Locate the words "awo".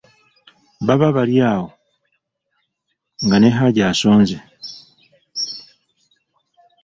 1.51-1.67